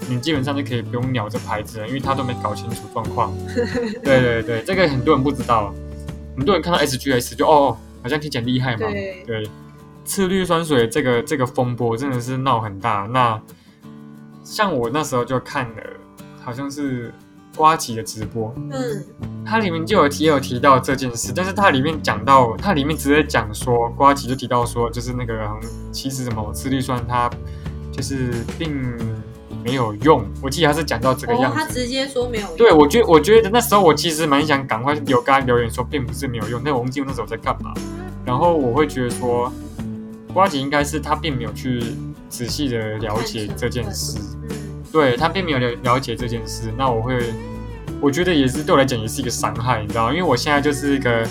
[0.09, 3.31] 你基本上就可以不用鸟这牌子了，因为他都没搞清楚状况。
[4.03, 5.74] 对对对，这个很多人不知道，
[6.37, 8.89] 很多人看到 SGS 就哦，好像听起来厉害嘛。
[8.91, 9.51] 对，对，
[10.05, 13.09] 次氯酸水这个这个风波真的是闹很大。
[13.13, 13.41] 那
[14.43, 15.83] 像我那时候就看了，
[16.43, 17.13] 好像是
[17.57, 19.05] 瓜吉的直播，嗯，
[19.45, 25.61] 它里面就有提也有提到这件事，但是它里面讲到，它里面直接讲说，瓜吉就提到说，就是那个嗯
[25.93, 27.31] 其实什么次氯酸它
[27.93, 28.97] 就是并
[29.62, 31.59] 没有用，我记得他是讲到这个哦，样子。
[31.59, 37.73] 他直接说没有用，对，我觉我觉得那时候我其实蛮想赶快有跟他留言说，并不是没有用，那我忘记我那时候在干嘛。
[38.25, 39.53] 然后我会觉得说，
[40.33, 41.83] 瓜姐应该是他并没有去
[42.29, 44.18] 仔细的了解这件事。
[44.42, 44.49] 嗯，
[44.92, 47.18] 对他并没有了了解这件事，那我会，
[48.01, 50.12] 我觉得也是对我来讲也是一个伤害，你知道吗？
[50.12, 51.27] 因为我现在就是一个，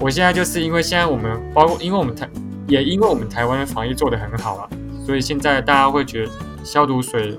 [0.00, 2.28] 我现在就是因为现在我们包括因为我们台
[2.66, 4.68] 也因为我们台湾的防疫做得很好啊，
[5.06, 6.32] 所以现在大家会觉得
[6.64, 7.38] 消毒水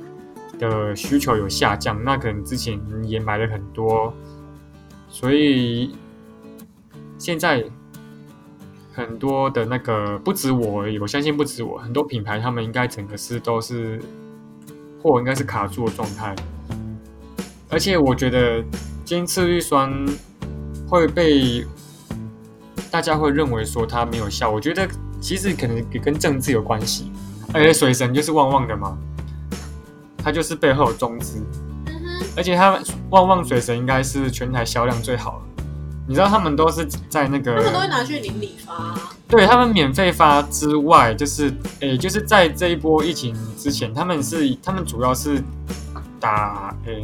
[0.59, 4.13] 的需求有下降，那可能之前也买了很多，
[5.09, 5.95] 所以
[7.17, 7.65] 现在
[8.93, 13.99] 很多的那个不止我，我相信不止我，很多品牌他们应该整个是都是
[15.01, 16.35] 货应该是卡住的状态。
[17.69, 18.63] 而且我觉得
[19.03, 19.91] 今次氯酸
[20.87, 21.65] 会被
[22.91, 24.87] 大家会认为说它没有效，我觉得
[25.19, 27.11] 其实可能也跟政治有关系。
[27.53, 28.97] 而且水神就是旺旺的嘛，
[30.25, 31.39] 它就是背后有中资，
[32.35, 35.63] 而且他们旺旺水神应该是全台销量最好的。
[36.07, 45.39] 你知道他们都是在那个他们都会拿去邻里发啊，对他们免费发之外，就是诶，就是在这一波疫情之前，他们是他们主要是
[46.19, 46.99] 打诶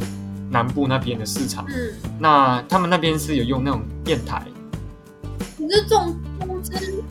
[0.50, 1.64] 南部那边的市场。
[1.68, 4.44] 嗯，那他们那边是有用那种电台，
[5.56, 7.04] 你这种中资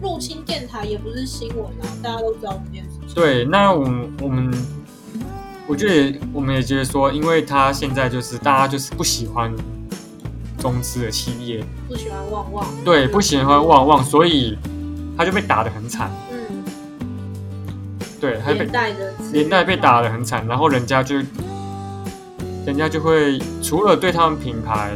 [0.00, 3.14] 入侵电台也不是新闻啊，大家都知道这件事情。
[3.14, 4.50] 对，那我们我们
[5.70, 9.54] 我觉得我们也觉得说，因为他现在就是大家就是不喜欢
[10.58, 14.58] 中资的企业，不喜欢旺旺，对，不喜欢旺旺，所以
[15.16, 16.64] 他就被打得很惨，嗯，
[18.20, 21.14] 对，他被连带的连带被打得很惨，然后人家就
[22.66, 24.90] 人家就会除了对他们品牌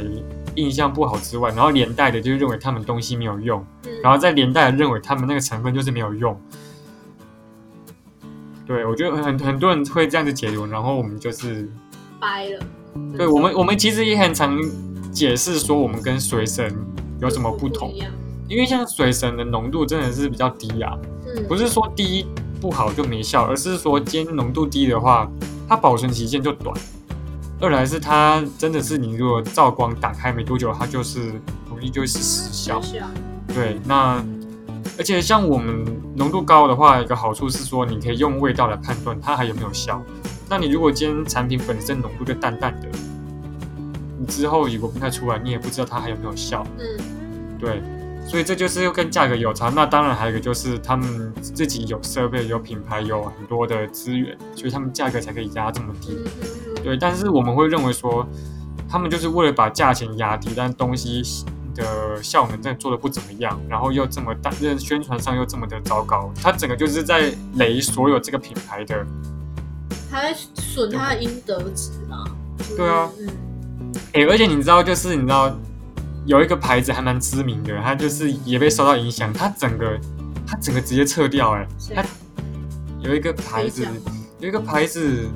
[0.56, 6.36] 印象不好之外，然后连带的就认为他们东西没有用，嗯，然后再连带的认为他们那个成分就是没有用。
[8.66, 11.68] 对，我觉得很很多人会这样子解读，然后我们就是，
[12.18, 12.66] 掰了。
[13.16, 14.58] 对我们我们其实也很常
[15.12, 16.74] 解释说我们跟水神
[17.20, 17.92] 有什么不同？
[18.48, 20.96] 因为像水神的浓度真的是比较低啊，
[21.26, 22.26] 嗯，不是说低
[22.60, 25.28] 不好就没效，而是说今天浓度低的话，
[25.68, 26.74] 它保存期限就短。
[27.60, 31.32] 二来是它真的是你如果照光打开没多久，它就是
[31.68, 32.80] 容易就是失效。
[32.80, 33.08] 小，
[33.54, 34.22] 对，那
[34.96, 35.84] 而且像我们
[36.16, 40.00] 浓度高的话，一个好处是说你可以用味道来判断它还有没有效。
[40.48, 42.88] 那你如果今天产品本身浓度就淡淡的，
[44.18, 46.64] 你之后如果不太出来，你也不知道它还有没有效。
[46.78, 47.82] 嗯，对，
[48.26, 49.68] 所以这就是又跟价格有差。
[49.70, 56.12] 那当然还有一个就是他们自己有设备、有品牌、有很多的资源，所以他们价格才可以压这么低。
[56.12, 58.24] 嗯嗯嗯，对，但是我们会认为说，
[58.88, 61.22] 他们就是为了把价钱压低，但东西
[61.74, 69.04] 的效能真的做的不怎么样，然后又这么大，宣传上又这么的糟糕，它整个就是在雷所有这个品牌的。
[70.10, 72.24] 他在损他的应得值啊。
[72.76, 73.10] 对啊
[74.28, 75.52] 而且你知道，就是你知道
[76.24, 79.98] 有一个牌子还蛮知名的，它就是也被受到影响，它整个
[80.46, 82.04] 它整个直接撤掉、诶，谁它
[83.00, 83.86] 有一个牌子
[84.38, 85.28] 有一个牌子，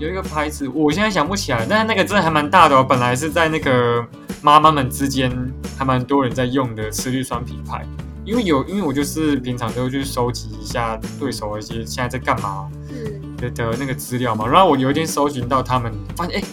[0.00, 2.82] 有一个牌子，我现在想不起来，但是那个真的还蛮大的哦。
[2.82, 4.02] 本来是在那个
[4.40, 5.30] 妈妈们之间
[5.76, 7.84] 还蛮多人在用的吃氯酸品牌，
[8.24, 14.48] 因为有，因为我就是平常都会去收集一下对手的一些现在在干嘛嗯，的的那个资料嘛。
[14.48, 16.44] 然后我有一天搜寻到他们，发现哎，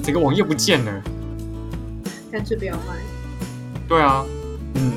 [0.00, 1.02] 整个网页不见了。
[2.30, 2.94] 干脆不要卖。
[3.88, 4.24] 对啊，
[4.74, 4.92] 嗯，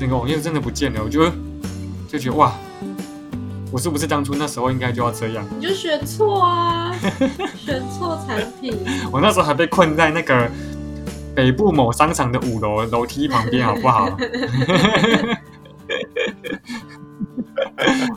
[0.00, 1.30] 整个网页真的不见了，我就
[2.08, 2.54] 就觉得哇，
[3.72, 5.44] 我是不是当初那时候应该就要这样？
[5.58, 6.94] 你就选错啊，
[7.56, 8.76] 选错产品。
[9.10, 10.50] 我那时候还被困在那个
[11.34, 14.14] 北部某商场的五楼楼梯旁边，好不好？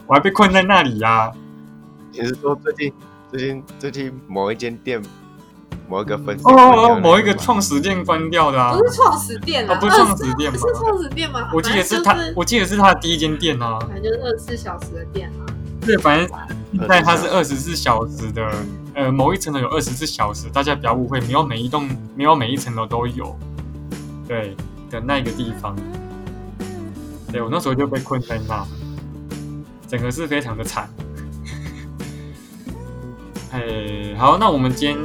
[0.07, 1.31] 我还被困在那里呀、
[2.11, 2.93] 你是说最近
[3.31, 5.01] 最近最近某一间店
[5.88, 11.50] 某一个分哦哦哦，某一个创创始店关掉的啊不，是创始店啊，哦不是创始店吗是创始店吗？
[11.54, 13.80] 我记得是他反正就，我记得是他的第一间店啊。
[13.82, 15.45] 反正就是二十四小时的店啊。
[15.86, 16.28] 对，反正
[16.71, 18.52] 现在它是二十四小时的，
[18.95, 23.38] 呃，某一层楼有二十四小时，大家不要误会，没有每一栋，没有每一层楼都有，
[24.28, 24.56] 对
[24.89, 25.76] 的那个地方。
[27.32, 28.65] 对我那时候就被困在那，
[29.88, 30.89] 整个是非常的惨。
[33.52, 34.98] 哎，好，那我们今天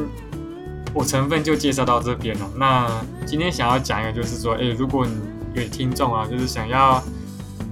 [0.92, 2.50] 我成分就介绍到这边了。
[2.56, 2.88] 那
[3.26, 5.12] 今天想要讲一个，就是说，哎，如果你
[5.54, 7.02] 有听众啊，就是想要。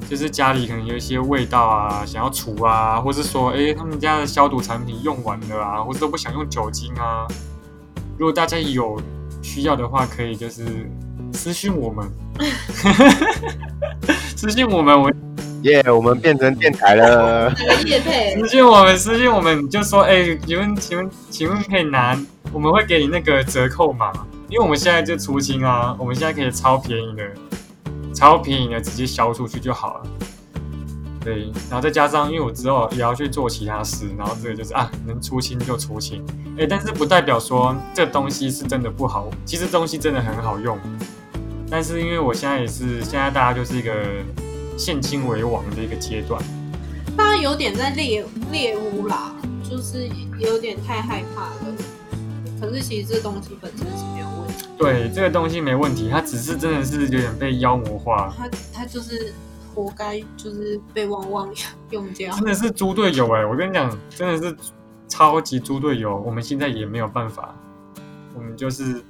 [0.09, 7.27] 就是家里可能有一些味道啊，想要除啊，或是说，哎，他们家的消毒产品用完了啊，或者都不想用酒精啊。
[8.17, 8.99] 如果大家有
[9.43, 10.65] 需要的话，可以就是
[11.35, 12.11] 私信我们，
[14.35, 15.13] 私信我们，我
[15.61, 17.55] 耶我们变成电台了。
[17.55, 22.19] 私信我们，私信我们，你就说，哎，请问，请问，请问可以拿，
[22.53, 24.13] 我们会给你那个折扣码，
[24.49, 27.23] 因为我们现在就出清啊，我们现在可以超便宜的。
[28.15, 30.07] 超便宜的，直接销出去就好了。
[31.21, 36.25] 对，然后再加上，因为我之后也要去做其他事，然后这个就是啊，能出清就出清。
[36.59, 40.77] 哎，但是不代表说这东西是真的不好，其实东西真的很好用。
[41.71, 43.93] 但是因为我现在也是，现在大家就是一个
[44.77, 46.43] 现金为王的一个阶段。
[47.17, 50.09] 大家有点在猎猎物啦，就是
[50.39, 51.75] 有点太害怕了。
[52.61, 58.35] 可是其实这东西本身是没有问题，对，这个东西没问题，它只是真的是有点被妖魔化。
[58.37, 59.33] 它它就是
[59.75, 61.49] 活该就是被汪汪
[61.91, 62.35] 用掉。
[62.35, 63.47] 真的是猪队友哎！
[63.47, 64.57] 我跟你讲，真的是
[65.09, 66.17] 超级猪队友。
[66.27, 67.55] 我们现在也没有办法，
[68.35, 69.03] 我们就是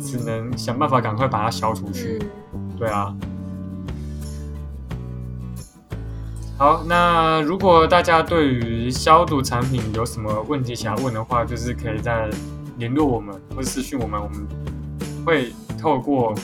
[0.00, 2.20] 只能想办法赶快把它消除去。
[2.54, 3.14] 嗯，对啊。
[6.60, 12.28] 好，那如果大家对于消毒产品有什么问题想要问的话，就是可以再
[12.76, 14.46] 联络我们或者私讯我们，我们
[15.24, 16.34] 会透过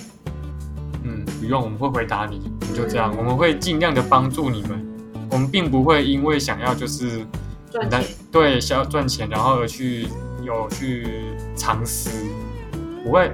[1.04, 4.82] 嗯，不用，我们会回答你，就这样，我们会尽量的帮助你们。
[5.30, 7.18] 我们并不会因为想要就是
[7.74, 8.16] 来赚钱。
[8.32, 10.08] 对想要赚钱，然后而去
[10.42, 12.08] 有去尝试，
[13.04, 13.30] 不会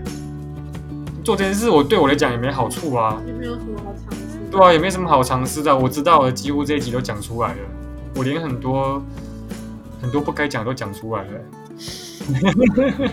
[1.22, 1.70] 做这件事。
[1.70, 3.22] 我对我来讲也没好处啊。
[3.24, 4.22] 也没有什么好尝试？
[4.53, 5.74] 对啊，也没什么好尝试的。
[5.76, 7.59] 我知道了，几乎这一集都讲出来了。
[8.14, 9.03] 我连很多
[10.00, 11.30] 很多不该讲都讲出来了。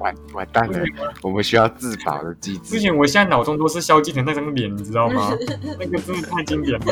[0.00, 0.78] 完完蛋了，
[1.22, 2.76] 我们需要自保的机制。
[2.76, 5.32] 之前我现在脑中都是萧敬腾那张脸，你知道吗？
[5.78, 6.86] 那个真的太经典了。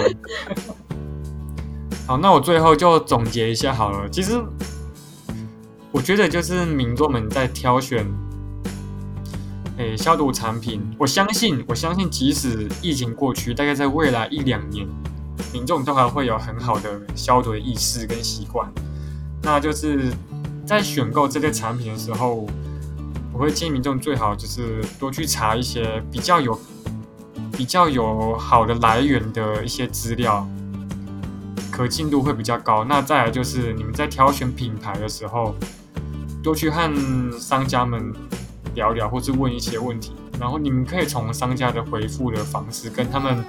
[2.07, 4.09] 好，那我最后就总结一下好了。
[4.11, 4.33] 其实
[5.93, 8.07] 我觉得就是民众们在挑选，
[9.79, 14.87] 诶、消毒产品，我相信，我相信，即使疫情过去，大概在未来一两年，
[15.53, 18.67] 民众都还会有很好的消毒的意识跟习惯。
[19.43, 20.11] 那就是
[20.65, 22.47] 在选购这类产品的时候，
[23.35, 26.59] 我会建议民众最好就是多去查一些比较有
[27.53, 30.49] 比较有好的来源的一些资料，
[31.71, 32.83] 可信度会比较高。
[32.83, 35.55] 那再来就是你们在挑选品牌的时候，
[36.43, 36.91] 多去和
[37.39, 38.11] 商家们
[38.77, 43.45] 聊聊，或是问一些问题，然后你们可以从商家的回复的方式跟他们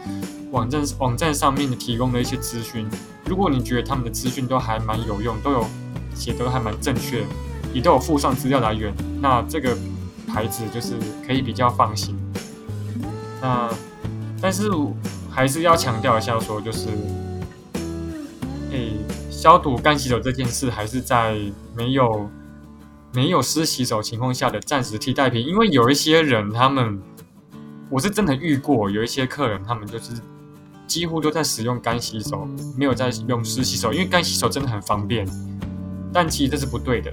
[0.51, 2.87] 网站网站上面提供的一些资讯，
[3.25, 5.63] 如果你觉得他们的资讯都还蛮有用，都有
[6.15, 7.23] 写的还蛮正确，
[7.73, 9.77] 也都有附上资料来源，那这个
[10.27, 10.95] 牌子就是
[11.27, 12.17] 可以比较放心。
[13.39, 13.69] 那
[14.41, 14.71] 但是
[15.29, 16.87] 还是要强调一下，说就是，
[18.71, 18.93] 诶、
[19.29, 21.37] 消毒干洗手这件事还是在
[21.75, 22.29] 没有
[23.17, 27.01] 没有湿洗手情况下的暂时替代品，因为有一些人他们，
[27.89, 30.11] 我是真的遇过，有一些客人他们就是
[30.85, 32.47] 几乎都在使用干洗手，
[32.77, 35.27] 没有在用湿洗手，因为干洗手真的很方便，
[36.13, 37.11] 但其实这是不对的。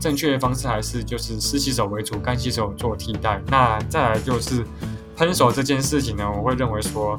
[0.00, 3.40] 正确的方式还是就是湿洗手为主，干洗手做替代。
[3.46, 4.64] 那再来就是
[5.16, 7.16] 喷手这件事情呢，我会认为说，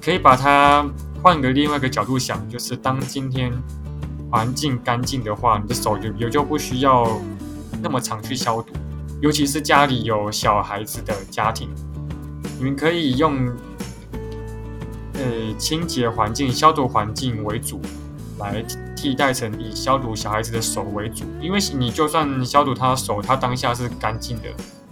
[0.00, 0.88] 可以把它
[1.20, 3.52] 换个另外一个角度想，就是当今天
[4.32, 7.06] 环境干净的话，你的手也也就不需要
[7.82, 8.72] 那么常去消毒，
[9.20, 11.68] 尤其是家里有小孩子的家庭，
[12.58, 13.46] 你们可以用
[15.12, 17.78] 呃清洁环境、消毒环境为主，
[18.38, 18.64] 来
[18.96, 24.44] 替代成以消毒小孩子的手为主，因为你就算消毒他的手，他当下是干净的，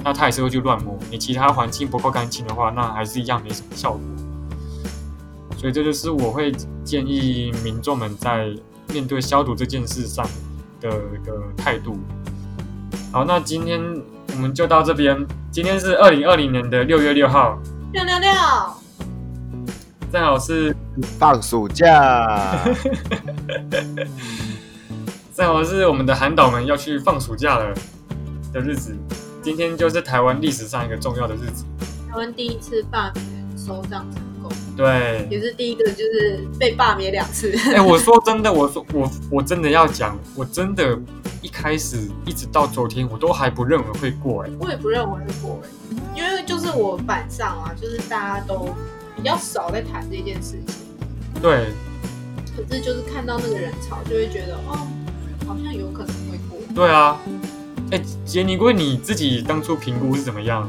[0.04, 0.98] 那他也是会去乱摸。
[1.10, 4.00] 你其他环境不够干净的话，那还是一样没什么效果。
[5.56, 6.52] 所以这就是我会
[6.84, 8.54] 建议民众们在
[8.92, 10.26] 面对消毒这件事上
[10.80, 11.98] 的一个态度。
[13.12, 13.80] 好，那今天
[14.32, 15.26] 我们就到这边。
[15.50, 17.58] 今天是二零二零年的六月六号，
[17.92, 18.30] 六六六，
[20.12, 20.72] 正好是
[21.18, 22.64] 放暑假，
[25.34, 27.74] 正好是我们的韩导们要去放暑假了
[28.52, 28.96] 的日子。
[29.42, 31.64] 今天就是台湾历史上一个重要的日子。
[32.08, 34.06] 台湾第一次罢免首长
[34.76, 37.54] 对，也是第一个就是被罢免两次。
[37.74, 40.98] 哎、我说真的，我说我我真的要讲，我真的
[41.42, 45.68] 一开始一直到昨天，我都还不认为会过、哎，我也不认为会过欸
[46.16, 48.74] 因为就是我板上啊，就是大家都
[49.16, 50.76] 比较少在谈这件事情，
[51.42, 51.66] 对，
[52.56, 54.86] 可是就是看到那个人潮，就会觉得哦，
[55.46, 56.58] 好像有可能会过。
[56.74, 57.20] 对啊。
[57.92, 60.68] 哎、杰尼龟，你自己当初评估是怎么样？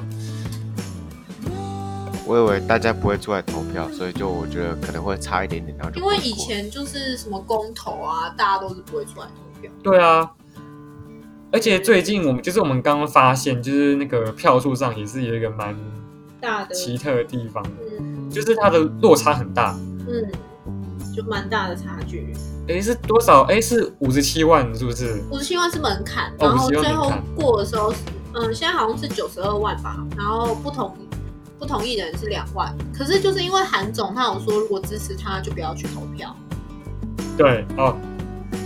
[2.31, 9.69] 我以为大家不会出来投票，所以就我觉得可能会差一点点，然后就因为以前就是什么公投啊，大家都是不会出来投票。
[9.83, 10.31] 对啊，
[11.51, 15.75] 而且最近我们就是我们刚刚发现，就是那个票数上也是有一个蛮
[16.39, 17.61] 大的，奇特的地方，
[17.99, 19.77] 嗯就是它的落差很大。
[20.07, 20.31] 嗯，
[21.13, 22.33] 就蛮大的差距。
[22.69, 23.41] 哎，是多少？
[23.41, 25.21] 哎，是五十七万，是不是？
[25.29, 27.97] 五十七万是门槛，哦然后最后过的时候是，
[28.35, 30.95] 嗯，现在好像是九十二万吧，然后不同
[31.61, 32.75] 不同意的人是两万。
[32.91, 36.35] 可是就是因为韩总他有说，如果支持他就不要去投票，
[37.37, 37.95] 对，哦，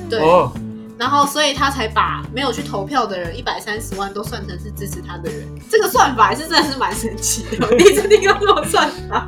[0.10, 0.50] 对，哦，
[0.98, 5.46] 然后所以他才把没有去投票的人一百三十万都算成是支持他的人。
[5.70, 9.28] 这个算法还是真的是蛮神奇的， 我第一次听到这种算法。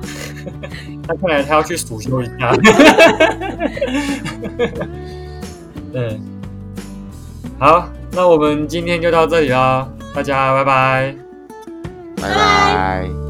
[1.05, 2.55] 那看来他要去数修一下。
[5.91, 6.21] 对，
[7.59, 11.15] 好，那我们今天就到这里啦，大家拜拜。
[12.19, 13.26] 拜拜。